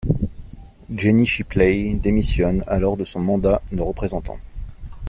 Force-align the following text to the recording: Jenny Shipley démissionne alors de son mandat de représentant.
Jenny 0.97 1.27
Shipley 1.27 1.93
démissionne 1.99 2.63
alors 2.65 2.97
de 2.97 3.05
son 3.05 3.19
mandat 3.21 3.61
de 3.71 3.81
représentant. 3.83 4.39